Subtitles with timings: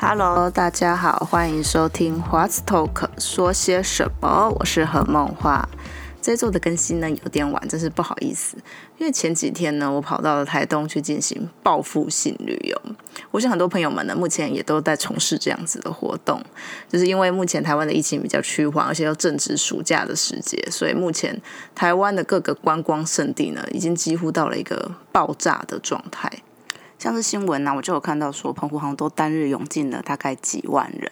[0.00, 4.50] Hello，大家好，欢迎收听 What's Talk，说些什么？
[4.58, 5.68] 我是何梦画。
[6.24, 8.56] 这周的更新呢有点晚，真是不好意思。
[8.96, 12.80] 因为前几天呢，我跑到了台东去进行报复性旅游。
[13.30, 16.42] 我想很多朋友们呢，目前也都在从事这样子的活动。
[16.88, 21.38] 就是因为目前台湾的疫情比较趋缓，而且又正值暑假的时节，所以目前
[21.74, 26.32] 台湾的各个观光胜地呢，已经几乎到了一个爆炸的状态。
[26.98, 31.10] 像是新闻呢，我就有看到说，澎湖航都单日涌进了大概几万人。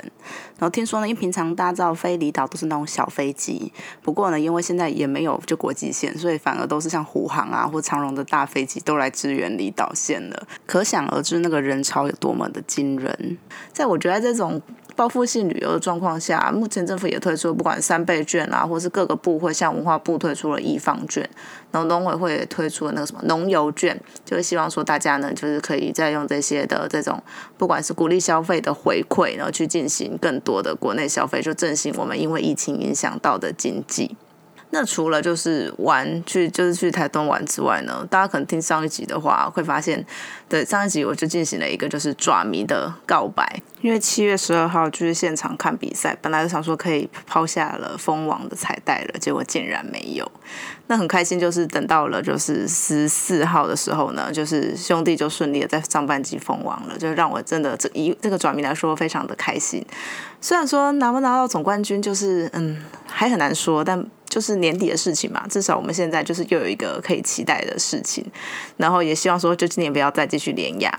[0.58, 3.72] 然后听说呢，因平常大造飞离岛都是那种小飞机，
[4.02, 10.46] 不过呢，因为现在也没有就国际线，所以反而都是像虎航啊或长荣的大飞机都来支援离岛线了。
[10.66, 13.36] 可想而知，那个人潮有多么的惊人。
[13.72, 14.60] 在我觉得这种。
[14.95, 21.28] 报复性旅游的状况下，目前政府也推出了不管三倍券啊，或是各个部会像文化部推出了易放券，
[21.70, 27.22] 然后农委会也推出了那个什么农游券，就是希望说大家呢，就是可以再用这些的这种，
[27.56, 34.17] 不管是鼓励消费的回馈，然后去进行更多的国内消费，就振兴我们因为疫情影响到的经济。
[34.75, 40.03] 那除了就是玩去就是去台东玩之外呢，大家可能听上一集的话会发现，
[40.48, 50.33] 对上一集我就进行了一个就是爪迷的告白，因为七月十二号就是现场看比赛，本来就想说可以抛下了封王的彩带了，结果竟然没有。
[50.86, 59.84] 那很开心，就是等到了就是十四号的时候呢，就是兄弟就顺利的在上半季封王了，就让我真的这一这个爪迷来说非常的开心。
[60.41, 64.03] 虽然说拿不拿到总冠军就是嗯还很难说，但。
[64.33, 68.25] 就是年底的事情嘛，至少我们现在就是又有一个可以期待的事情，
[68.78, 70.91] 然后也希望说，就今年不要再继续连压。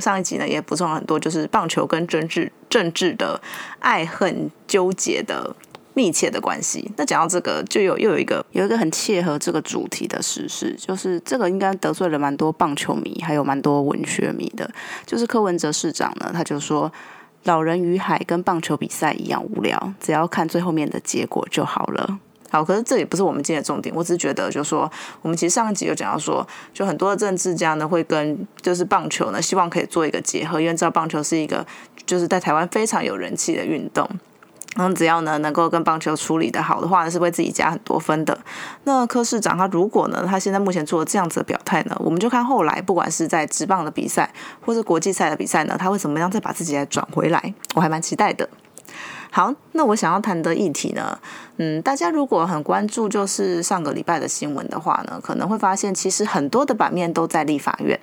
[0.00, 3.40] 上一集呢也补充了很多，就是棒球跟政治政治的
[3.78, 5.54] 爱恨纠结的
[5.94, 6.90] 密切的关系。
[6.96, 14.68] 那讲到这个，就有又有一个有一个很切合这个主题的事实，就是这个应该得罪了蛮多棒球迷，还有蛮多文学迷的。
[15.06, 16.92] 就是柯文哲市长呢，他就说，
[17.44, 22.18] 老人与海跟棒球比赛一样无聊，只要看最后面的结果就好了。
[22.54, 23.92] 好，可是这也不是我们今天的重点。
[23.92, 24.88] 我只是觉得，就是说，
[25.22, 31.66] 我们其实上一集有讲到说，就很多的政治家呢，会跟就是棒球呢，希望可以做一个结合，因为知道棒球是一个
[32.06, 34.08] 就是在台湾非常有人气的运动。
[34.76, 38.38] 然后只要呢能够跟棒球处理的好的话呢，是为自己加很多分的。
[38.84, 44.32] 那柯市长他如果呢，他现在目前做了这样子的表态呢，我们就看后来不管是在职棒的比赛
[44.64, 48.48] 或是国际赛的比赛呢，他会怎么样再把自己来转回来，我还蛮期待的。
[49.34, 51.18] 好，那我想要谈的议题呢，
[51.56, 57.98] 嗯，大家如果很关注就是上个礼拜的新闻的话呢，可能会发现其实很多的版面都在立法院，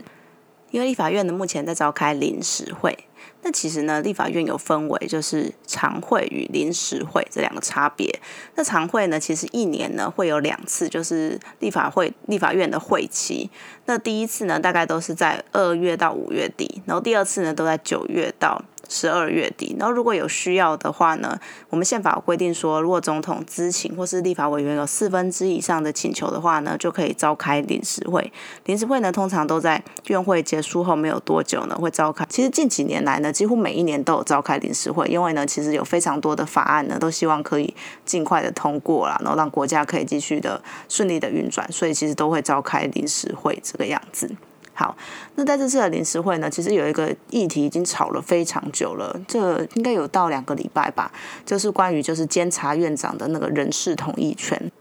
[0.72, 3.06] 因为立法院呢目前在召开临时会。
[3.44, 8.14] 那其实呢，立法院有分为就是常会与临时会这两个差别。
[8.56, 13.50] 那常会呢，其实一年呢会有两次，就是立法会立法院的会期。
[13.86, 18.62] 那第一次呢，大概都是在二月到五月底，然后第二次呢都在九月到。
[18.94, 28.34] 十二月底，然后如果有需要的话呢，我们宪法规定说，如果总统知情或是立法委员有四分之以上的请求的话呢，就可以召开临时会。
[28.66, 32.26] 临时会呢，通常都在院会结束后没有多久呢会召开。
[32.30, 37.74] 其实近几年来呢，几乎每一年都有召开临时会，因为呢，其实有非常多的法案呢，都希望可以
[38.04, 44.30] 尽快的通过啦，然后让国家可以继续的顺利的运转，所以其实都会召开临时会这个样子。
[44.74, 44.96] 好，
[45.36, 51.12] 那在这次的临时会呢，其实有一个议题已经吵了非常久了，这应该有到两个礼拜吧，
[51.46, 54.72] 就是关于就是监察院长的那个人事同意权。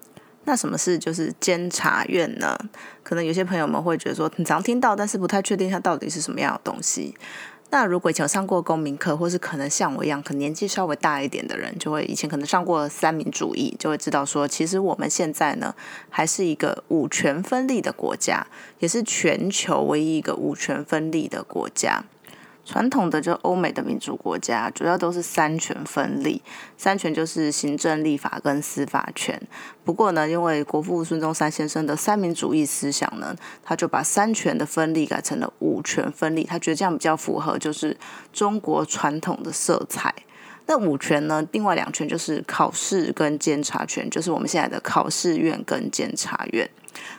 [0.44, 2.58] 那什么是就是监察院呢？
[3.02, 7.14] 可能有些朋友们会觉得说，很常听到，但是不太确定它到底是什么样的东西。
[7.72, 15.74] 那如果以前上过公民课，或是可能像我一样，可能年纪稍微大一点的人，就会以前可能上过三民主义，就会知道说，其实我们现在呢，
[16.08, 18.44] 还是一个五权分立的国家，
[18.80, 22.02] 也是全球唯一一个五权分立的国家。
[22.64, 26.40] 传统的就欧美的民主国家，主要都是三权分立，
[26.76, 29.40] 三权就是行政、立法跟司法权。
[29.84, 37.96] 不过呢，因为国父孙中山先生的三民主义思想呢，他就把三权的分立改成了五权分立，他觉得这样比较符合就是
[38.32, 40.14] 中国传统的色彩。
[40.66, 46.70] 那五权呢，另外两权就是考试跟监察权，就是我们现在的考试院跟监察院。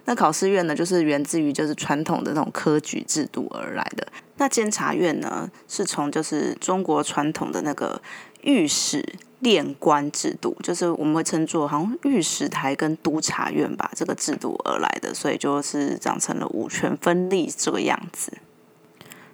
[0.05, 4.07] 那考试院呢，就是源自于就是传统的那种科举制度而来的。
[4.41, 8.01] 那监察院呢，是从就是中国传统的那个
[8.41, 9.05] 御史
[9.41, 18.33] 练官制度，就是我们会称作好像御史台跟督察院吧这个制度而来的，所以就是长成了五权分立这个样子。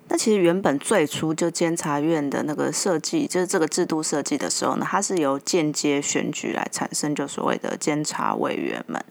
[0.10, 9.02] 那其实原本最初就监察院的那个设计，就是这个制度设计的时候呢，它是由间接选举来产生，就所谓的监察委员们。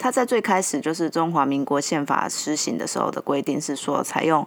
[0.00, 4.46] 它在最开始就是中华民国宪法施行的时候的规定是说，采用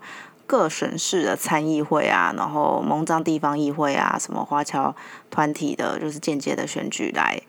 [0.52, 4.94] 各省市的参议会啊，然后蒙藏地方议会啊，什么华侨
[5.30, 7.42] 团体的，就是间接的选举来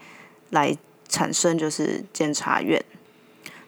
[0.51, 0.77] 来
[1.09, 2.81] 产生，就是监察院。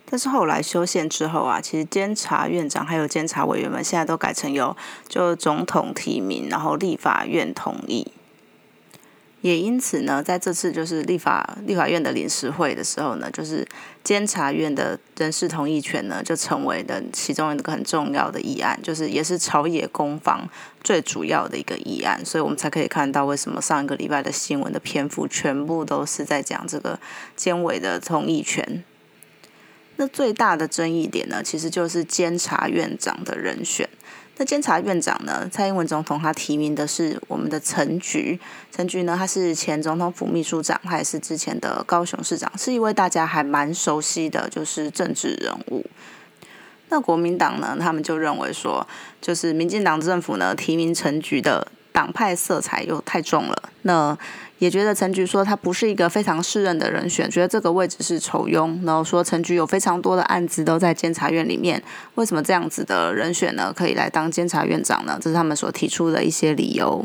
[0.09, 4.77] 但是后来修宪之后啊，其实监察院长还有监察委员们现在都改成由
[5.09, 8.13] 就总统提名，然后立法院同意。
[9.41, 13.67] 也因此呢，在这次就是立法立法院的临时会的时候呢，就是
[14.05, 20.47] 监察院的人事同意权呢，就成为了其中一个很重要的议案，就是也是朝野攻防
[20.83, 22.23] 最主要的一个议案。
[22.23, 27.01] 所以我们才可以看到为什么上一个礼拜的新闻的篇幅全部都是在讲这个
[27.35, 28.85] 监委的同意权。
[29.97, 33.89] 那最大的争议点呢，其实就是监察院长的人选。
[34.37, 38.39] 那监察院长呢，蔡英文总统他提名的是我们的陈菊。
[38.73, 45.87] 陈菊呢，他是前总统府秘书长，他也是之前的高雄市长，是一位大家还蛮熟悉的就是政治人物。
[46.89, 48.87] 那国民党呢，他们就认为说，
[49.21, 53.71] 就是民进党政府呢提名陈菊的党派色彩又太重了。
[53.83, 54.19] 那
[54.65, 58.83] 也觉得陈菊说他不是一个非常适任的人选，觉得这个位置是丑庸。
[58.87, 61.83] 然后说陈菊有非常多的案子都在监察院里面，
[62.15, 65.19] 为什么这样子的人选呢可以来当监察院长呢？
[65.21, 67.05] 这是他们所提出的一些理由。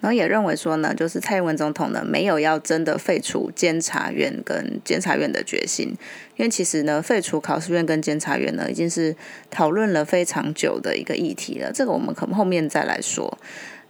[0.00, 5.96] 然后也认为说呢，就是蔡英文总统呢没有要真的废除监察院跟监察院的决心，
[6.36, 9.14] 因为其实呢废除考试院跟监察院呢已经是
[9.52, 11.70] 讨论了非常久的一个议题了。
[11.72, 13.38] 这个我们可后面再来说。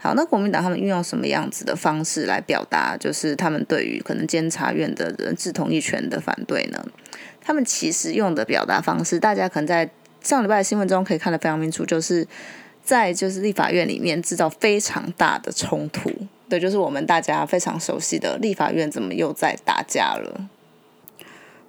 [0.03, 6.85] 好，那国民党他们运用什么样子的方式来表达，就是他们对于可能监察院的人质同意权的反对呢？
[7.41, 9.89] 他们其实用的表达方式，大家可能在
[10.21, 12.27] 上礼拜的新闻中可以看得非常清楚，就是
[12.83, 16.11] 在就是立法院里面制造非常大的冲突，
[16.49, 20.49] 对，就是我们大家非常熟悉的立法院怎么又在打架了。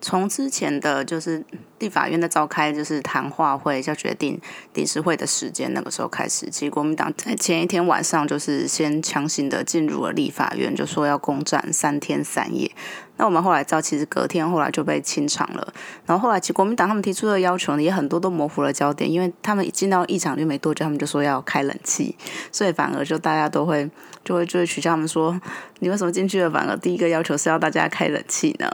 [0.03, 1.41] 从之前的就是
[1.79, 4.38] 立法院的召开就是谈话会，要决定
[4.73, 12.69] 理事会的时间，那个时候开始，其实国民党在前一天晚上就是先强行的进入了立法院，就说要攻占三天三夜。
[13.15, 15.73] 那我们后来知道，其实隔天后来就被清场了。
[16.06, 22.17] 然后后来其实国民党他们提出的要求呢，也很多都模糊了焦点，因为他们一进到议场就没多久，他们就说要开冷气，
[22.51, 23.89] 所以反而就大家都会
[24.25, 25.39] 就会就会取笑他们说，
[25.79, 26.49] 你为什么进去了？
[26.49, 28.69] 反而第一个要求是要大家开冷气呢？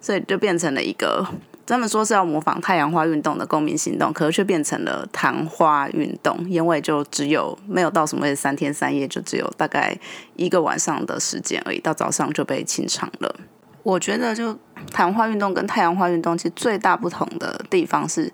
[0.00, 1.26] 所以就变成了一个，
[1.66, 9.96] 专门说是要模仿太阳花运动的公民行动，可是却变成了昙花运动，因为就只有没有到什么三天三夜，就只有大概
[10.36, 13.34] 一个晚上的时间而已，到早上就被清场了。
[13.82, 14.58] 我觉得就
[14.92, 18.32] 昙花运动跟太阳花运动其实最大不同的地方是。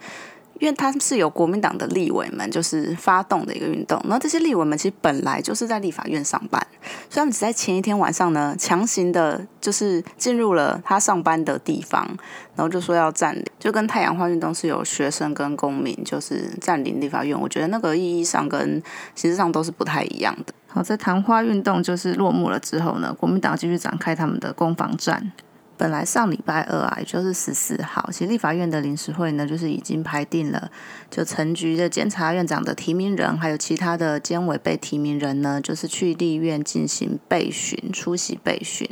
[0.60, 6.64] 因为它是由国民党的立委们就是发动的一个运动，然后这些立委们其实本来就是在立法院上班，
[7.08, 12.06] 所以他们只在前一天晚上呢强行的，就是进入了他上班的地方，
[12.54, 18.82] 然后就说要占领，就跟太阳花运动是有学生跟公民就是占领立法院，我觉得那个意义上跟
[19.14, 20.52] 形式上都是不太一样的。
[20.68, 25.32] 好，在昙花运动就是落幕了之后呢，国民党继续展开他们的攻防战。
[25.80, 30.70] 本来上礼拜二啊，也就是十四号，其实立法院的临时会呢，就是已经排定了，
[31.10, 38.86] 就陈局的监察院长的提名人，还有其他的监委被提名人呢，就是去立院进行备询，出席备询。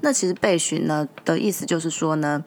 [0.00, 2.42] 那其实备询呢的意思就是说呢，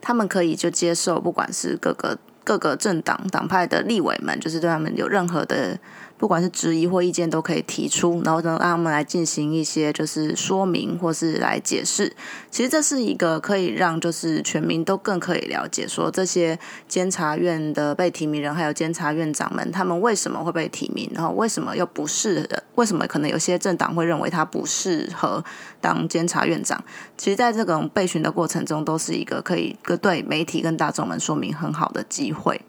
[0.00, 5.78] 他们可以就接受，不管是各个各个政党党派的立委们，就是对他们有任何的。
[6.18, 12.14] 不管是质疑或意见都可以提出，然后呢，让他们来进行一些就是说明或是来解释。
[12.50, 16.58] 其实这是一个可以让就是全民都更可以了解，说这些
[16.88, 25.44] 监察院的被提名人还有监察院长们，他们为什么会被提名，然后为什么又不适，为什么可能有些政党会认为他不适合
[25.82, 26.82] 当监察院长。
[27.18, 32.62] 其实，在这种备询的过程中，都是一个可以对媒体跟大众们说明很好的机会。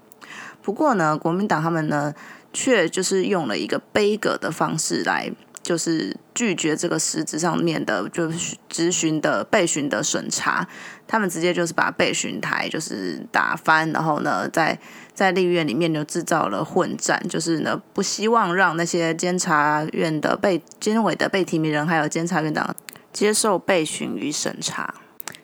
[0.62, 2.14] 不过呢，国民党他们呢？
[2.60, 10.68] 却就是用了一个悲格的方式来，就是拒绝这个实质上面的，就是咨询的备询的审查。
[11.06, 14.80] 他们直接就是把备询台就是打翻，然后呢，在
[15.14, 22.76] 在立院里面就制造了混战，就是呢不希望让那些监察院的被监委的被提名人还有监察院长
[23.14, 24.96] 接受备询与审查。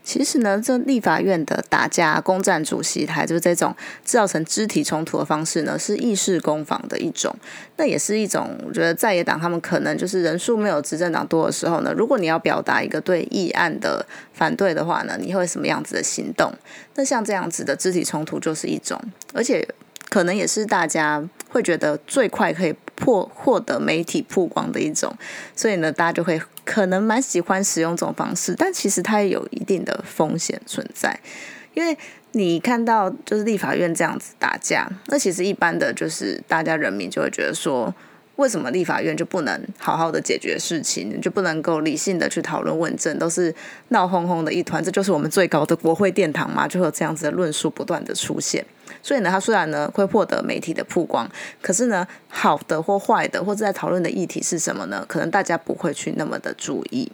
[0.04, 7.34] 其实呢，这立法院的打架、攻占主席台，就是这种造成肢体冲突的方式呢，是议事攻防的一种。
[7.78, 16.54] 那也是一种，我觉得在野党他们可能就是人数没有执政党多的时候呢，如果你要表达一个对议案的反对的话呢，你会什么样子的行动？
[16.96, 19.00] 那像这样子的肢体冲突就是一种，
[19.34, 19.68] 而且
[20.10, 25.16] 可能也是大家会觉得最快可以获获得媒体曝光的一种，
[25.56, 31.20] 所以呢，大家就会可能蛮喜欢使用这种方式，但其实它也有一定的风险存在，
[31.74, 31.98] 因为
[32.34, 37.94] 你看到就是立法院这样子打架，那其实一般的就是大家人民就会觉得说。
[38.38, 43.54] 为什么立法院就不能好好的解决事情，就不能够理性的去讨论问政，都是
[43.90, 44.84] 闹哄哄的一团？
[44.84, 48.66] 这就是我们最高的国会殿堂嘛，就有这样子的论述不断的出现。
[49.04, 51.30] 所以呢，他虽然呢会获得媒体的曝光，
[51.62, 55.06] 可是呢，好的或坏的，或者在讨论的议题是什么呢？
[55.08, 57.12] 可能大家不会去那么的注意。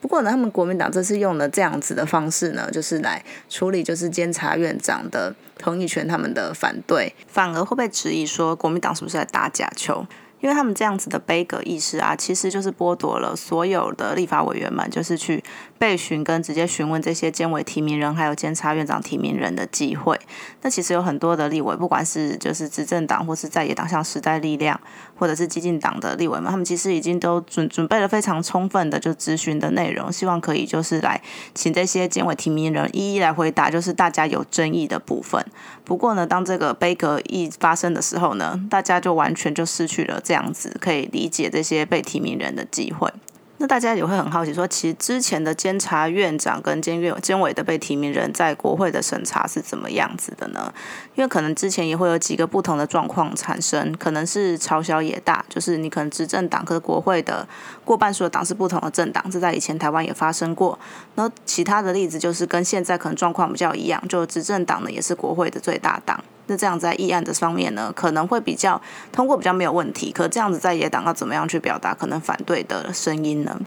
[0.00, 10.04] 不过呢，他们国民党这次用了这样子的方式呢，就是来处理就是监察院长的同意权，他们的反对，反而会被质疑说国民党是不是在打假球？
[10.40, 15.42] 因为他们这样子的悲格意识啊，其实就是剥夺了所有的立法委员们，就是去
[15.78, 20.18] 被询跟直接询问这些监委提名人还有监察院长提名人的机会。
[20.62, 24.78] 那其实有很多的立委，不管是就是执政党或是在野党，像时代力量
[25.16, 31.20] 或者是激进党的立委们，他们其实已经都准准备了非常充分的就咨询的内容，希望可以就是来
[31.54, 35.44] 请这些监委提名人一一来回答，就是大家有争议的部分。
[35.84, 40.20] 不过呢，当这个悲格一发生的时候呢，大家就完全就失去了。
[40.22, 43.10] 这样子可以理解这些被提名人的机会。
[43.60, 50.72] 那大家也会很好奇，说其实之前的监察院长跟监院监委的被提名人在国会的审查是怎么样子的呢？
[51.16, 57.46] 因为可能之前也会有几个不同的状况产生，可能是朝小野大，就是你可能执政党和国会的
[57.84, 60.78] 过半数的党是不同的政党，这在以前台湾也发生过。
[61.16, 66.22] 然后其他的例子就是跟现在可能状况比较一样，就执政党呢也是国会的最大党。
[66.48, 68.80] 那这样在议案的方面呢，可能会比较
[69.12, 70.10] 通过比较没有问题。
[70.10, 73.58] 可这样子在野党要怎么样去表达可能反对的声音呢？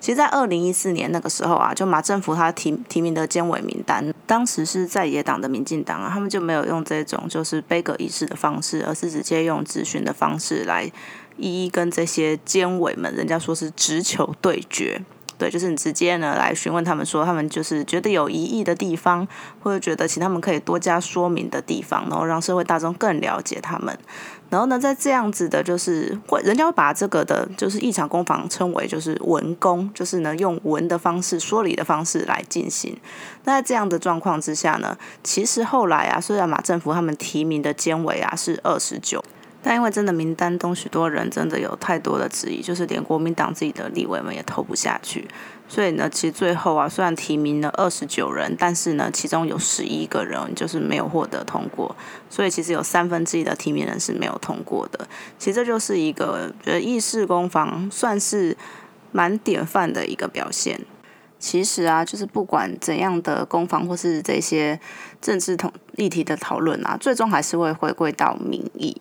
[0.00, 10.90] 其实，在二零一四年那个时候啊，就马政府他提提名的监委名单，当时是在野党的民进党啊，他们就没有用这种就是杯葛仪式的方式，而是直接用咨询的方式来
[11.36, 15.02] 一一跟这些监委们，人家说是直球对决。
[15.40, 19.26] 对，就是你直接呢来询问他们，说他们就是觉得有疑义的地方，
[19.62, 23.98] 或者觉得请他们可以多加说明的地方，然后让社会大众更了解他们。
[24.50, 32.94] 然后呢，在这样子的，就是会人家会把这个的，就是异常攻防称为就是文攻，就是呢用文的方式、说理的方式来进行。
[33.44, 39.24] 那在这样的状况之下呢，其实后来啊，虽然马政府他们提名的监委啊是二十九。
[39.62, 45.28] 但因为真的名单中许多人真的有太多的质疑，就是连国民党自己的立委们也投不下去，
[45.68, 51.94] 所以呢，其实最后啊，虽然提名了二十九人，但是呢，其中有十一个人就是没有获得通过，
[52.30, 55.06] 所以其实有三分之一的提名人是没有通过的。
[55.38, 58.56] 其实这就是一个觉得议事攻防算是
[59.12, 60.80] 蛮典范的一个表现。
[61.38, 64.78] 其实啊，就是不管怎样的攻防或是这些
[65.22, 68.94] 政治同议题的讨论啊，最终还是会回归到民意。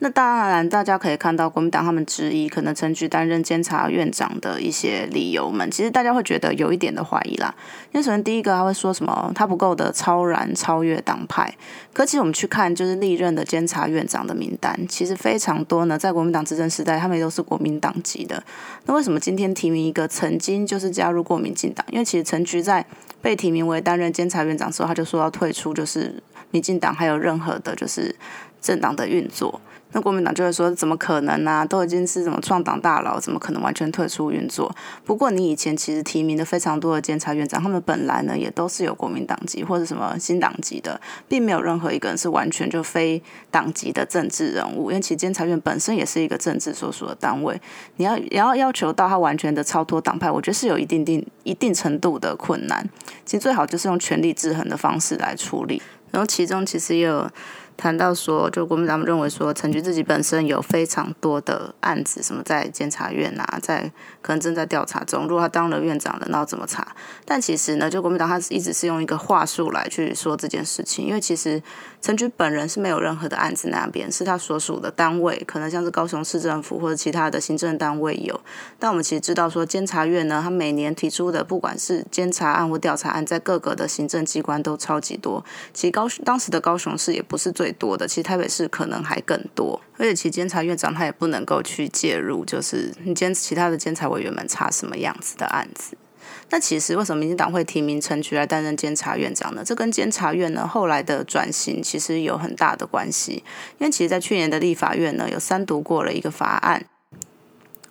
[0.00, 7.54] 那当然，大家可以看到国民党他们质疑可能陈菊担任监察院长的一些理由们，其实大家会觉得有一点的怀疑啦。
[7.92, 11.50] 因为首先第一个他会说什么他不够的超然超越党派，
[11.94, 18.42] 可其实我们去看就是历任的监察院长的名单，其实非常多呢，在国民党执政时代他们也都是国民党籍的。
[18.84, 21.86] 那为什么今天提名一个曾经就是加入过民进党？
[21.90, 22.84] 因为其实陈菊在
[23.22, 28.14] 被提名为担任监察院长时候，他就说要退出就是民进党还有任何的就是
[28.60, 29.58] 政党的运作。
[29.96, 31.66] 那国民党就会说：“怎么可能呢？
[31.66, 34.70] 都已经是什么创党大佬，怎么可能完全退出运作？”
[35.06, 44.90] 不过，你以前其实提名的非常多的监察院长，他们本来呢也都是有国民党籍或者什么新党籍的，并没有任何一个人是完全就非党籍的政治人物。
[44.90, 47.58] 因为其实监察院本身也是一个政治所属的单位，
[47.96, 52.86] 你要也要要求到他完全的超脱党派，我觉得是有一定定一定程度的困难。
[53.24, 55.80] 其实最好就是用权力制衡的方式来处理。
[56.10, 57.26] 然后其中其实也有。
[57.76, 63.92] 谈到说，就国民党认为说，陈菊自己本身有非常多的案子，什么在监察院啊，在
[64.22, 65.26] 可能正在调查中。
[65.28, 66.96] 如果他当了院长了，那要怎么查？
[67.26, 71.62] 但其实呢，就国民党他一直是用一个话术来去说这件事情，因为其实
[72.00, 78.40] 陈菊本人是没有任何的案子那边，是他所属的单位，可能像是高雄市政府或者其他的行政单位有。
[78.78, 85.44] 但我们其实知道说，监察院呢，他每年提出的不管是监察案或调查案，在各个的行政机关都超级多。
[85.74, 87.65] 其实高当时的高雄市也不是最。
[87.66, 95.98] 最多的，其实台北市可能还更多，而且其监察院长他也不能够去介入，就是你监其他的监察委员们查什么样子的案子。
[96.50, 99.64] 那其实为什么民进党会提名陈菊来担任监察院长呢？
[99.64, 103.42] 这跟监察院呢后来的转型其实有很大的关系，
[103.78, 106.86] 因为其实，在去年的立法院呢有三读过了一个法案。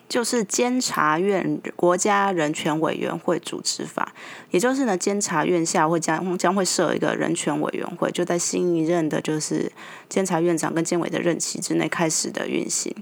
[0.07, 4.13] 就是监察院国家人权委员会组织法，
[4.51, 9.71] 也就是呢，监察院下会将将会设一个人权委员会，就在新一任的就是
[10.07, 12.93] 监察院长跟监委的任期之内开始的运行。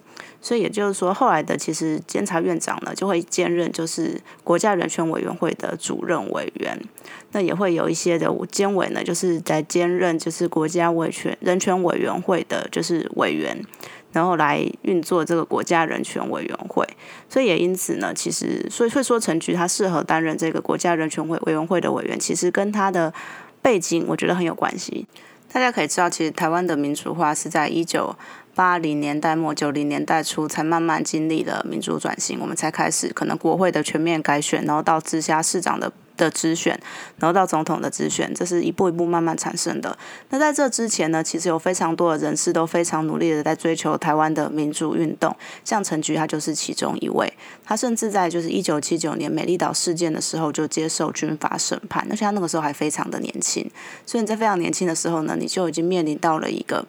[0.41, 6.77] 所以也就是说，后来的其实监察院长呢就会兼任就是国家人权委员会的主任委员，
[7.31, 13.61] 那也会有一些的监委呢，就是在兼任就是国家委权人权委员会的就是委员。
[14.13, 16.87] 然后来运作这个国家人权委员会，
[17.27, 23.13] 所以也因此呢，其实所以会说陈菊他适合担任这个国家人权委委员会的委员，其实跟他的
[23.61, 25.05] 背景我觉得很有关系。
[25.51, 28.15] 大家可以知道，其实台湾的民主化是在一九
[28.55, 35.91] 八零年代末九零年代初才慢慢经历了民主转型，我们才开始可能国会的全面改选，然后到直辖市长的。
[36.17, 36.79] 的直选，
[37.17, 39.97] 然后到总统的直选，这是一步一步慢慢产生的。
[40.29, 47.31] 那在这之前呢，其实有非常多的人士都非常努力的在追求台湾的民主运动，像陈菊他就是其中一位。
[47.65, 53.69] 他甚至在就是一九七九年美丽岛事件的时候就接受军法审判，而且他那个时候还非常的年轻。
[54.05, 56.85] 所以你在非常年轻的时候呢，你就已经面临到了一个。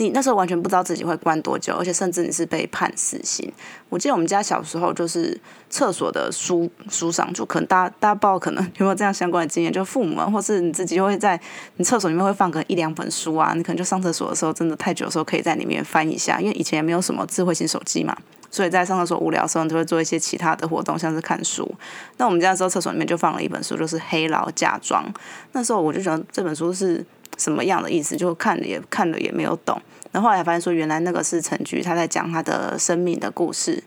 [0.00, 3.52] 你那时候完全不知道自己会关多久，而且甚至你是被判死刑。
[3.90, 5.38] 我记得我们家小时候就是
[5.68, 11.38] 厕所的书书上，就可能大家大家不知道可能 有没有这样相关的经验，就父母们或是你自己就会在
[11.76, 18.16] 你厕所里面会放个一两本书啊，你可能就上厕所的时候真的太久的时候可以在里面翻一下，因为以前也没有什么智慧型手机嘛，
[18.50, 21.70] 所以在上厕所无聊的时候你就会做一些其他的活动，像是看书。
[22.16, 25.04] 那我们家时候厕所里面就放了一本书，就是《黑牢嫁妆》。
[25.52, 27.04] 那时候我就觉得这本书是。
[27.40, 28.16] 什么样的意思？
[28.16, 29.82] 就看了也看了也没有懂，
[30.12, 33.82] 然后后来发现说，原来那个是陈菊他在讲他的生命的故事，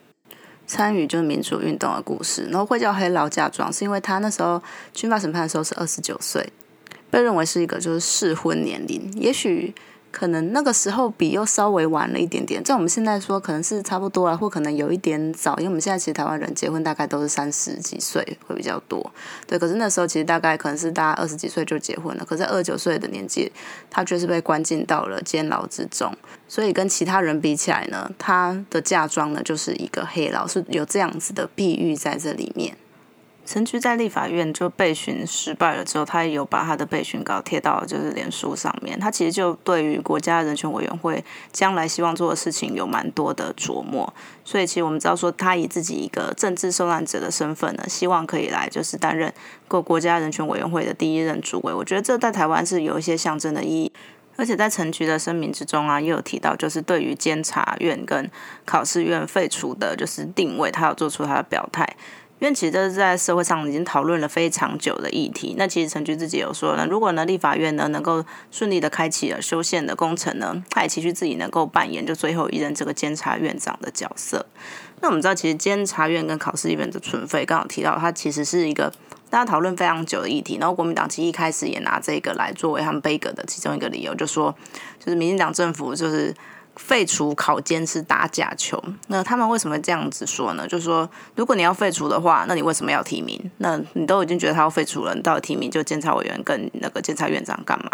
[0.67, 2.48] 参与就是民主运动的故事。
[2.51, 4.62] 然后会叫黑老嫁妆，是因为他那时候
[4.93, 6.51] 军法审判的时候是二十九岁，
[7.10, 9.74] 被认为是一个就是适婚年龄，也许。
[10.13, 19.12] 可能那个时候比又稍微晚了一点点，在我们现在说可能是差不多啊，或可能有一点早，因为我们现在其实台湾人结婚大概都是三十几岁会比较多，
[19.48, 19.58] 对。
[19.58, 23.51] 可是那时候其实大概可能是大家二十几岁就结婚了，可在二十九岁的年纪，
[23.89, 26.15] 他却是被关进到了监牢之中，
[26.48, 32.77] 所以跟其他人比起来呢，他的嫁妆呢就是一个黑牢，是有这样子的碧玉在这里面。
[33.46, 38.98] 陈菊在立法院就备询失败了之后，他也有把他的备询稿贴到就是脸书上面。
[38.98, 44.12] 他其实就对于国家人权委员会将来希望做的事情有蛮多的琢磨。
[44.46, 49.32] 所以其实我们知道说，他以自己一个政治受难者的身份呢，希望可以来就是担任
[49.68, 51.74] 国国家人权委员会的第一任主委。
[51.74, 53.92] 我觉得这在台湾是有一些象征的意义。
[54.36, 58.32] 而且在陈菊的声明之中啊，也有提到就是对于监察院跟
[58.66, 61.88] 考试院废除的就是定位，他有做出他的表态。
[62.44, 65.56] 因为其实这是在社会上已经讨论了非常久的议题。
[65.58, 74.46] 那其实陈菊自己有说呢，如果呢立法院呢能够顺利的开启了修宪的工程呢，他也期许自己能够扮演就最后一任这个监察院长的角色。
[75.00, 78.92] 那我们知道，其实监察院跟考试院的存废，刚好提到它其实是一个
[79.29, 80.58] 大家讨论非常久的议题。
[80.60, 84.53] 然后国民党其实一开始也拿这个来作为他们背阁的其中一个理由，就说
[85.00, 86.36] 就是民进党政府就是。
[86.75, 90.68] 废除考监是打假球，那他们为什么这样子说呢？
[90.68, 93.40] 就是说，如果你要废除的话，那你为什么要提名？
[93.59, 97.92] 那你都已经觉得他要废除了，你到底提名就监察委员跟那个监察院长干嘛？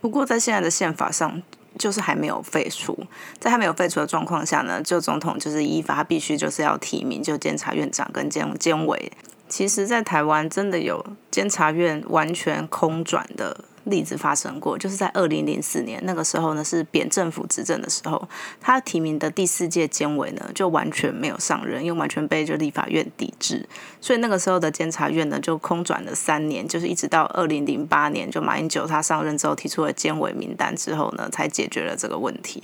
[0.00, 1.40] 不过在现在的宪法上，
[1.78, 3.06] 就是还没有废除，
[3.38, 9.12] 在还没有废除的状况下呢，就总统就是依法，必须就是要提名就监察院长跟监监委。
[9.48, 13.64] 其实，在台湾真的有监察院完全空转的。
[13.86, 18.28] 例子发生过，就是在二零零四年那个时候呢，是扁政府执政的时候，
[18.60, 23.68] 他提名的第四届监委呢，就完全没有上任，因为完全被就立法院抵制，
[24.00, 32.62] 所以那个时候的监察院呢，就空转了三年，就是一直到二零零八年，就马英九他上任之后提出了监委名单之后呢，才解决了这个问题。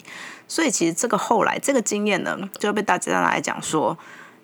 [0.49, 3.97] 所以其实这个后来这个经验呢，就被大家来讲说。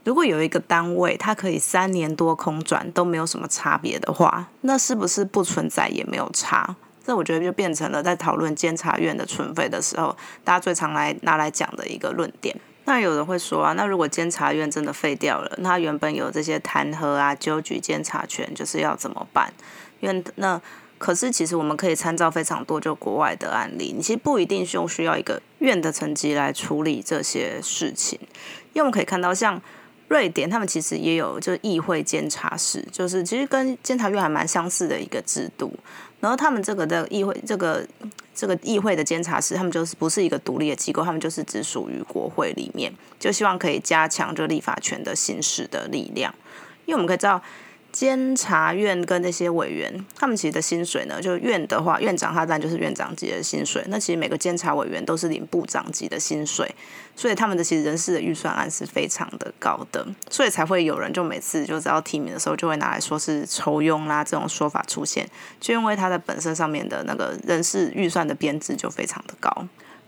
[0.04, 6.76] 如果有一个单位，它可以三年多空转都没有什么差别的话，那是不是不存在也没有差？
[7.04, 12.54] 这我觉得就变成了在讨论监察院的存废的时候，大家最常来拿来讲的一个论点。
[12.84, 19.52] 那有人会说啊，那如果监察院真的废掉了，那原本有这些弹劾啊、纠举监察权，就是要怎么办？
[20.00, 20.60] 因为那
[20.96, 28.18] 可是其实我们可以参照非常多就国外的案例，你其实不一定就需要一个院的层级来处理这些事情，
[28.72, 29.60] 因为我们可以看到像。
[30.08, 35.72] 瑞典他们其实也有，就是议会监察室，就是其实跟监察院还蛮相似的一个制度。
[36.20, 37.86] 然后他们这个的议会，这个
[38.34, 46.34] 这个议会的监察室，他们就是不是一个独立的机构，他们就是只属于国会里面，就希望可以加强就立法权的行使的力量。
[46.86, 47.40] 因为我们可以知道，
[47.90, 53.82] 监察院跟那些委员，他们其实的薪水呢，就院的话，院长他当然就是院长级的薪水。
[53.88, 56.72] 那其实每个监察委员都是领部长级的薪水，
[57.16, 69.50] 所以他们的其实人事的预算案是非常的高的，所以才会有人就每次就只要提名的时候，就会拿来说是抽佣啦这种说法出现，就因为他的本身上面的那个人事预算的编制就非常的高。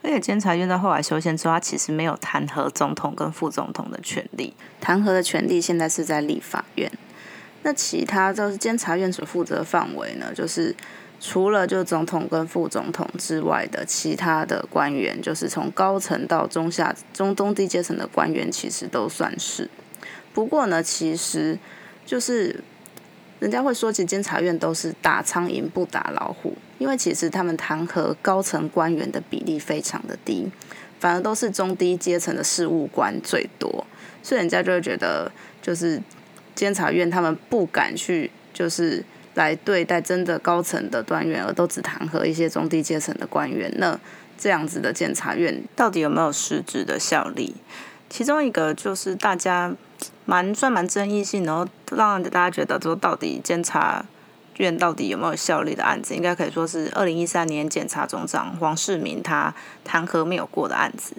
[0.03, 6.91] 而且监察院在后来修宪之后，他其实没有弹劾总统跟副总统的权利，弹劾的权利现在是在立法院。
[7.63, 10.75] 那其他就是监察院所负责范围呢，就是
[11.21, 19.69] 除了就总统跟副总统之外的其他的官员，就是从高层到中下中中低阶层的官员，其实都算是。
[20.33, 21.59] 不过呢，其实
[22.07, 22.65] 就是
[23.41, 30.51] 人家会说，其实监察院都是打苍蝇不打老虎，因为其实他们弹劾高层官员的比例非常的低，
[30.99, 33.87] 反而都是中低阶层的事务官最多，
[34.23, 36.01] 所以人家就会觉得就是。
[36.61, 43.73] 监察院他们不敢去，就是来对待真的高层的官员，而都只弹劾一些中低阶层的官员。
[43.79, 43.99] 那
[44.37, 47.57] 这样子的监察院到底有没有实质的效力？
[48.11, 49.75] 其中一个就是大家
[50.27, 54.05] 蛮算蛮争议性，然后让大家觉得说，到底监察
[54.59, 61.15] 院到底有没有效力的案子，应该可以说是二零一三年检察总长黄世明他弹劾没有过的案子。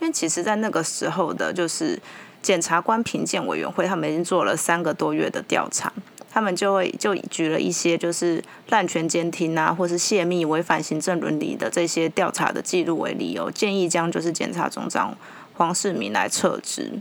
[0.00, 1.98] 因为其实在那个时候的，就是。
[2.42, 5.92] 检察官评鉴委员会，他们已经做了三个多月的调查，
[6.28, 15.16] 他们就会就举了一些就是滥权监听啊，或是泄密、违反行政伦理的这些调查的记录为理由，建议将就是检察总长
[15.54, 16.92] 黄世明来撤职。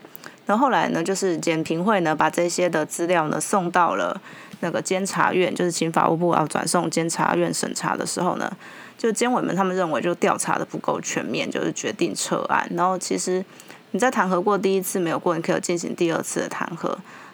[0.45, 4.21] 然后后来呢，就是检评会呢把这些的资料呢送到了
[4.59, 8.51] 那个监察院，就是请法务部要转送监察院审查的时候呢，
[8.95, 12.69] 就监委们他们认为就调查的不够全面，就是决定撤案。
[12.75, 13.43] 然后其实。
[13.91, 16.87] 你在弹劾过第一次没有过，你可以进行第二次的弹劾。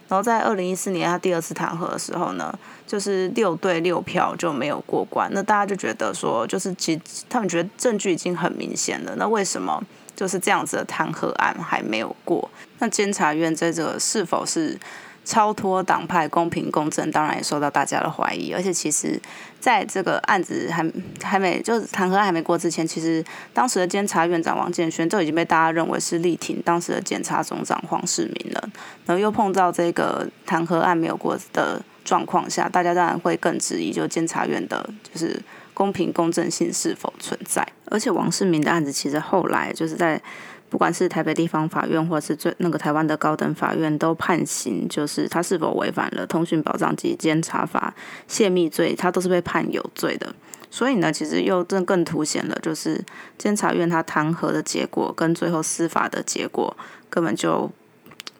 [0.07, 5.29] 然后在二零一四年他第二次弹劾的时候呢，就是六对六票就没有过关。
[5.33, 9.83] 那大家就觉得说，就是其他们觉得证据已经很明显了，那为什么
[10.15, 12.49] 就是这样子的弹劾案还没有过？
[12.79, 14.79] 那监察院在这个是否是？
[15.27, 18.53] 超脱党派、公平公正，当然也受到大家的怀疑。
[18.53, 19.19] 而且，其实
[19.59, 20.89] 在这个案子还
[21.21, 23.21] 还没就是弹劾案还没过之前，其实
[23.53, 28.69] 当时的监察院长王建轩就已经被大家认为是力挺当时的检察总长黄世明了。
[29.05, 35.37] 然后又碰到这个弹劾案没有过的状况下，大家当然会更质疑，就监察院的就是
[35.73, 37.67] 公平公正性是否存在。
[37.91, 40.21] 而且，王世明的案子其实后来就是在。
[40.69, 47.93] 不管是台北地方法院，或是最那个台湾的高等法院，都判刑，就是他是否违反了通讯保障及监察法
[48.27, 50.35] 泄密罪，他都是被判有罪的。
[50.69, 53.01] 所以呢，其实又更更凸显了，就是
[53.37, 56.75] 监察院他弹劾的结果跟最后司法的结果
[57.09, 57.71] 根本就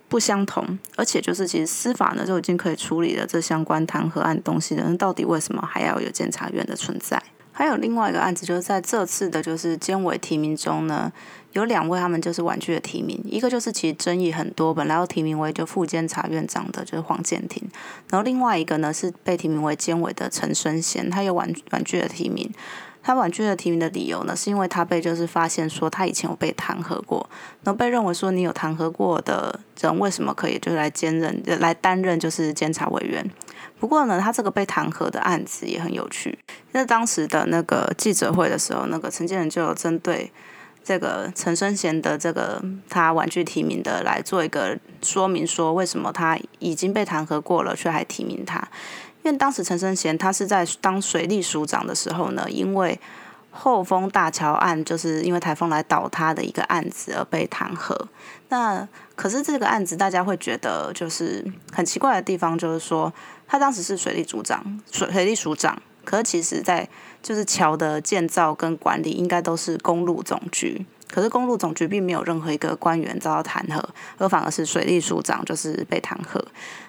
[0.09, 0.77] 不相同。
[0.97, 7.23] 而且就是其实司法呢就已经可以处理了这相关弹劾案东西的，那到底为什么还要有监察院的存在？
[7.53, 11.11] 还有另外一个案子，就是在这次的就是监委提名中呢。
[11.53, 17.63] 有两位，他们就是婉拒的提名，一个就是其实争议很多，本来要提名为就副监察院长的，就是黄建庭，
[18.10, 22.51] 然后另外一个呢是被提名为监委的陈生贤，他有婉婉拒的提名，
[23.01, 27.27] 他婉拒的提名的理由呢，是因为他被就是发现说他以前有被弹劾过，
[27.63, 33.27] 然后被认为说你有弹劾过的人为什么可以就是来兼任来担任就是监察委员？
[33.79, 36.38] 不过呢，他这个被弹劾的案子也很有趣，
[36.73, 40.31] 那当时的那个记者会的时候，那个陈建仁就有针对。
[40.88, 48.65] 这个陈生贤的这个他婉拒提名的来做一个说明，说为什么他已经被弹劾过了，却还提名他？
[49.21, 52.97] 因为当时陈生贤他是在当水利署长的时候呢，因为
[53.52, 57.93] 后丰大桥案，就是因为台风来倒塌的一个案子而被弹劾。
[58.47, 63.13] 那可是这个案子大家会觉得就是很奇怪的地方，就是说
[63.45, 65.78] 他当时是水利组长、水水利署长。
[66.06, 66.88] 可是其实，在
[67.27, 70.85] 就是桥的建造跟管理，应该都是公路总局。
[71.11, 73.83] 可是公路总局并没有任何一个官员遭到弹劾，
[74.17, 76.41] 而反而是水利署长就是被弹劾。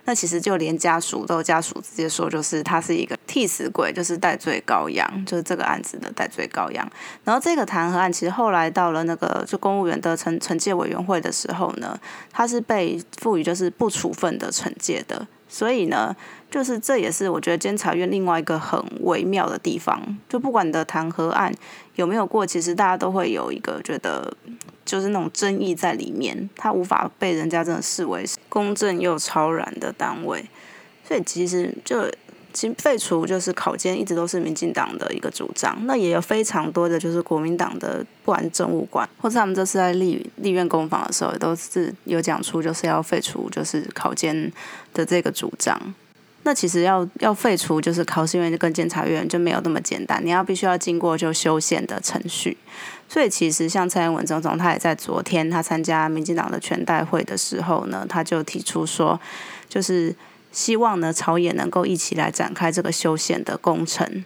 [0.05, 6.89] 那其实就连家属都家属直接说，就是他是一个替死鬼，就是戴罪羔羊，就是这个案子的戴罪羔羊。
[7.25, 11.99] 然后这个弹劾案其实后来到了那个就公务员的惩惩戒委员会的时候呢，
[12.31, 15.27] 他是被赋予就是不处分的惩戒的。
[15.49, 16.15] 所以呢。
[16.51, 21.53] 就是这也是我觉得监察院另外一个很微妙的地方，就不管你的弹劾案
[21.97, 24.35] 有没有过，其实大家都会有一个觉得
[24.87, 30.43] 就是那种争议在里面，它无法被人家真的视为公正又超然的单位。
[31.07, 32.11] 所以其实就
[32.53, 44.51] 其实废除就是考监一直都是民进党的一个主张，那也有非常多的就是国民党的不管政务官或者他们这次在立立院公访的时候，也都是有讲出就是要废除就是考监
[44.95, 45.95] 的这个主张。
[46.45, 52.57] 那其实要要废除就是考试院跟监察院就没有那么简单，你要必须要经过就修宪的程序。
[53.07, 59.21] 所以其实像蔡英文总统，他也在昨天他参加民进党的全代会的时候呢，他就提出说，
[59.69, 60.15] 就是
[60.53, 64.25] 希望呢朝野能够一起来展开这个修宪的工程。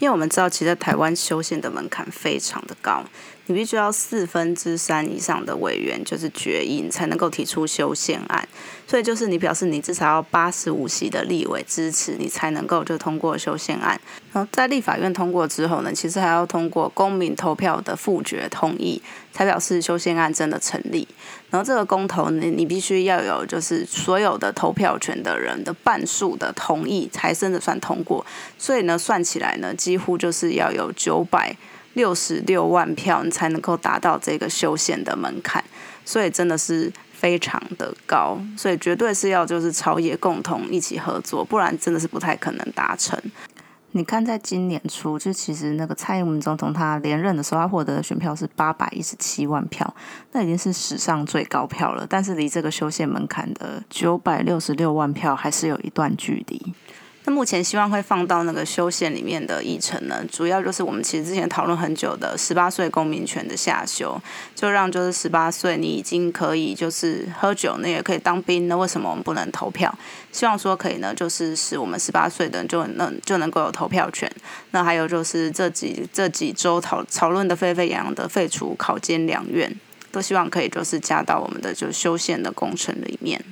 [0.00, 3.04] 因为我们知道，其实台湾修宪的门槛非常的高，
[3.46, 8.46] 你必须要四分之三以上的委员就是决议才能够提出修宪案，
[8.88, 13.98] 所以就是你表示你至少要八十五席的立委支持，你才能够就通过修宪案。
[14.32, 19.00] 然后在立法院通过之后呢，其实还要通过公民投票的复决同意，
[19.32, 21.06] 才表示修宪案真的成立。
[21.54, 28.26] 然后这个公投呢，你必须要有就是所有的投票权的人的半数的同意，才真的算通过。
[28.58, 31.56] 所以呢，算起来呢，几乎就是要有九百
[31.92, 35.62] 六十六万票，你才能够达到这个修宪的门槛。
[36.04, 43.16] 所以真的是非常的高，所以绝对是要就是朝野共同一起合作，不然真的是不太可能达成。
[43.96, 49.94] 你看，在今年初，就其实那个蔡英文总统他连任的时候，他获得的选票是八百一十七万票，
[50.32, 52.04] 那已经是史上最高票了。
[52.04, 56.74] 但是离这个修宪门槛的九百六十六万票还是有一段距离。
[57.26, 64.20] 那目前希望会放到那个修宪里面的议程呢，主要就是我们其实之前讨论很久的十八岁公民权的下修，
[64.54, 69.96] 就让就是十八岁你已经可以就是喝酒，那也可以当兵，那为什么我们不能投票？
[70.32, 74.30] 希望说可以呢，就是使我们十八岁的人就能就能够有投票权。
[74.72, 79.74] 那还有就是这几这几周讨讨论的沸沸扬扬的废除考监两院，
[80.12, 83.42] 都希望可以就是加到我们的就修宪的工程里面。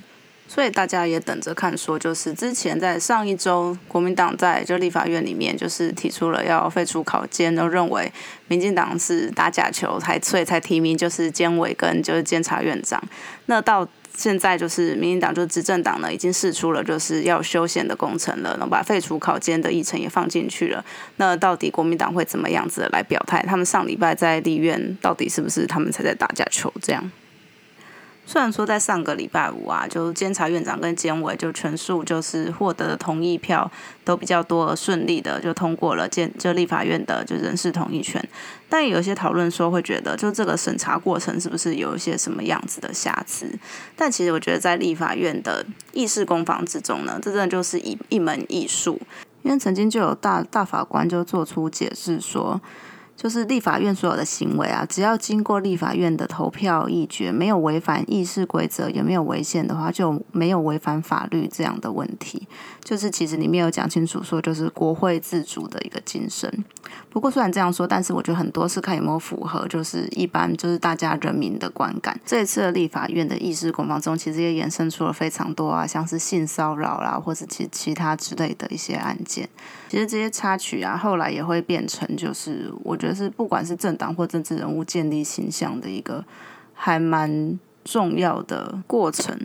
[0.53, 8.13] 所以大家也等着看，说就是之前在上一周，国民党在就立法院里面就是提出了要废除考监，都认为
[8.47, 13.01] 民进党是打假球，才所以才提名就是监委跟就是监察院长。
[13.47, 20.85] 那到现在就是民进党就执政党呢，已经试出了就是要修宪的工程了，能把废除考监的议程也放进去了。
[21.17, 23.43] 那到底国民党会怎么样子来表态？
[23.47, 27.11] 他们上礼拜在立院到底是不是他们才在打假球这样？
[28.25, 33.69] 虽然说在上个礼拜五啊，就监察院长跟监委就全数就是获得的同意票
[34.05, 38.23] 都比较多而顺利的就通过了监就立法院的就人事同意权，
[38.69, 43.47] 但有些讨论说会觉得就这个审查过程是不是有一些什么样子的瑕疵？
[43.95, 48.99] 但其实我觉得在立法院的议事攻防之中呢，这真的就是一一门艺术，
[49.41, 52.61] 因为曾经就有大大法官就做出解释说。
[53.15, 62.47] 就是立法院所有的行为啊，只要经过立法院的投票议决，没有违反议事规则，也没有违宪的话，就没有违反法律这样的问题。
[62.83, 66.51] 就是其实里面有讲清楚说，就是国会自主的一个精神。
[67.09, 72.19] 不过虽然这样说，但是我觉得很多是看有没有符合，就是一般就是大家人民的观感。
[72.25, 79.47] 这一次的立法院的议事攻防中，其实也衍生出了非常多啊，像是性骚扰啦，或是其其他之类的一些案件。
[79.89, 86.23] 其实这些插曲啊，后来也会变成，就是我觉得是不管是政党或政治人物建立形象的一个
[86.73, 89.39] 还蛮重要的过程。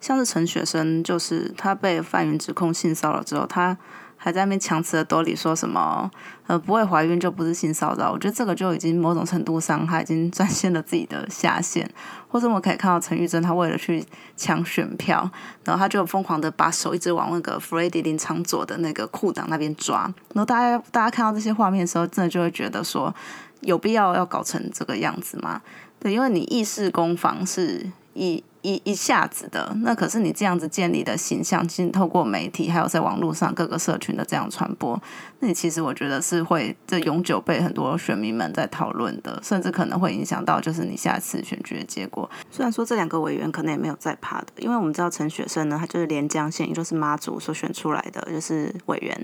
[0.00, 3.76] 像是陈雪生，就是他被范云指控性骚扰之后，他。
[4.22, 6.10] 还在那边强词夺理说什么？
[6.46, 8.12] 呃，不会怀孕就不是性骚扰。
[8.12, 11.88] 我觉得这个就已经某种程度上，他已经展现了自己的下限。
[12.28, 14.04] 或者我们可以看到陈玉珍，她为了去
[14.36, 15.28] 抢选票，
[15.64, 20.02] 然后她就疯狂的把手一直往那个弗雷迪林长佐的那个裤裆那边抓。
[20.34, 23.14] 然后大家大家看到这些画面的时候，真的就会觉得说，
[23.62, 25.62] 有必要要搞成这个样子吗？
[25.98, 28.44] 对，因为你意识攻防是一。
[28.62, 35.00] 一一下子的，那可是你这样子建立的形象，其实透过媒体还有在网络上各个社群的这样传播，
[35.38, 42.28] 那你其实我觉得是会这永久被很多选民们在讨论的，甚至可能会影响到就是你下次选举的结果。
[42.50, 49.14] 虽然说这两个委员可能也没有在怕的，因为我们知道陈雪生呢，他就是连江县，也就是妈祖所选出来的就是委员，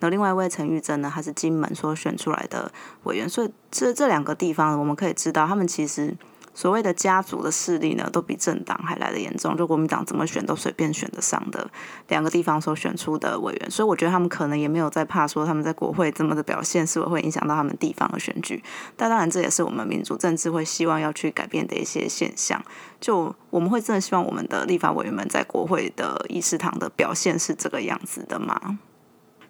[0.00, 6.16] 然后另外一位陈玉珍呢，他是金门所选出来的委员，所以这这两个地方我们可以知道，他们其实。
[6.56, 9.54] 所谓的家族的势力呢，都比政党还来的严重。
[9.54, 11.70] 就国民党怎么选都随便选得上的
[12.08, 18.64] 两个地方所选出的委员，所以我觉得他们可能也没有在怕说他们在国会这么的表现是否会影响到他们地方的选举。
[18.96, 22.64] 但当然，这也是我们民主政治会希望要去改变的一些现象。
[22.98, 28.78] 就我们会真的希望我们的立法委员们在国会的议事堂的表现是这个样子的吗？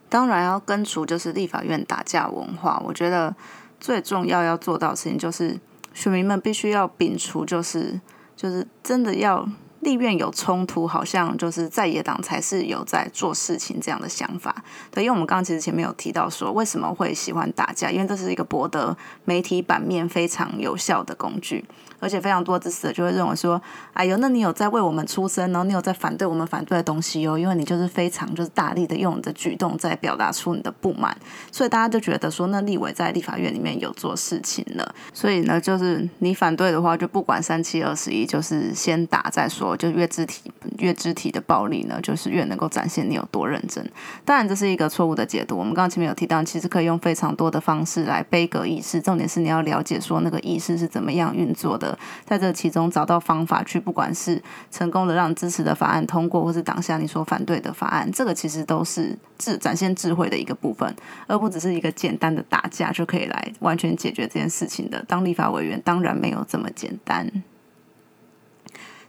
[0.08, 2.82] 当然要根除就是立法院打架文化。
[2.84, 3.32] 我觉得
[3.78, 5.56] 最重要要做到的事情就是。
[5.96, 7.98] 选民们必须要摒除，就是
[8.37, 9.48] 就是真的要
[9.87, 14.53] 立院有冲突，好像就是在野党才是有在做事情这样的想法。
[14.90, 17.88] 对，因为我们刚刚其实前面有提到说，为什么会喜欢打架？
[17.88, 21.64] 因为这是一个博得媒体版面非常有效的工具。
[21.99, 23.61] 而且非常多支持者就会认为说
[23.94, 31.16] ：“哎呦，那你有在为我们出声，然后你有在反对我们反对的东西哦，因为你就是非常就是大力的用你的举动在表达出你的不满，
[31.51, 43.84] 所以大家就觉得说，那立委在立法院里面有做事情了，所以呢，就是你反对的话，就不管三七二十一，就是先打再说，就越肢体越肢体的暴力呢，就是越能够展现你有多认真。
[44.24, 45.56] 当然，这是一个错误的解读。
[45.56, 60.94] 我们刚刚前面有提到，其实可以用非常多的方式来背格意识，重点是你要了解说那个意识是怎么样运作的。”在这其中找到方法去，不管是成功的让支持的法案通过，或是当下你所反对的法案，这个其实都是智展现智慧的一个部分，
[61.26, 65.04] 而不只是一个简单的打架就可以来完全解决这件事情的。
[65.06, 67.30] 当立法委员当然没有这么简单。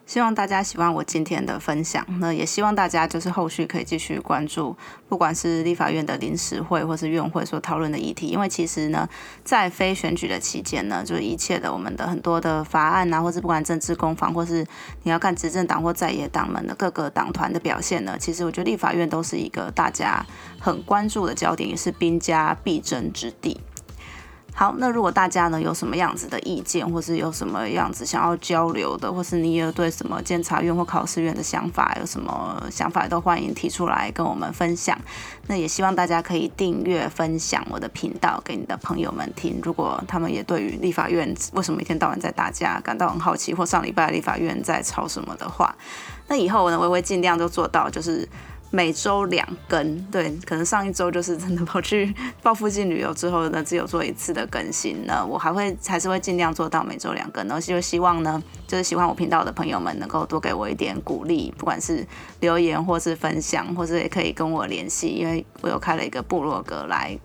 [0.07, 4.73] 希望大家喜欢我今天的分享，那也希望大家就是后续可以继续关注，
[5.09, 9.07] 不管是立法院的临时会或是院会所讨论的议题，因为其实呢，
[9.43, 14.65] 在非选举的期间呢，就一切的我们的很多的法案啊，或是不管政治攻防，或是
[15.03, 20.25] 你要看执政党或在野党们的各个党团的表现呢，其实我觉得立法院都是一个大家
[20.57, 23.59] 很关注的焦点，也是兵家必争之地。
[24.59, 34.97] 好，那如果大家呢有什么样子的意见，或是有什么样子想要交流的，或是你有对什么监察院或考试院的想法，有什么想法都欢迎提出来跟我们分享。
[35.45, 39.61] 那也希望大家可以订阅、分享我的频道给你的朋友们听。
[39.61, 45.75] 如果他们也对于立法院为什么一天到晚在打架感到很好奇，或上礼拜立法院在吵什么的话，
[46.29, 48.27] 那以后呢，微微尽量就做到就是。
[48.69, 55.25] 每周两更，对，可能上一周就是真的跑去 报附近旅游之后呢，只有做一次的更新呢。
[55.25, 62.05] 我还会还是会尽量做到每周两更，然后就希望呢，就是喜欢我频道的朋友们能够多给我一点鼓励，不管是
[62.41, 67.17] 留言或是分享，或是也可以跟我联系，因为我有开了一个部落格来，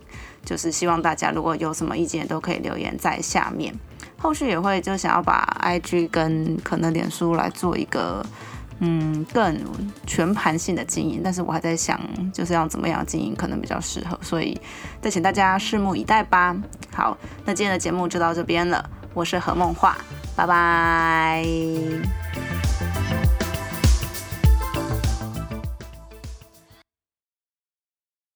[0.45, 3.75] 就是希望大家如果有什么意见都可以留言在下面。
[4.17, 8.25] 后续也会就想要把 IG 跟可能脸书来做一个。
[8.85, 9.57] 嗯，更
[10.09, 12.01] 全盘性的经营，但是我还在想，
[12.33, 14.61] 就是要怎么样经营可能比较适合，所以
[15.01, 16.57] 再请大家拭目以待吧。
[16.93, 19.97] 好，那今天的节目就到这边了，我是何梦画，
[20.35, 21.47] 拜拜。